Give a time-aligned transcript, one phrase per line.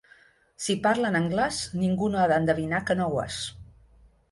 [0.67, 3.41] Si parla en anglès ningú no ha d'endevinar que no ho és.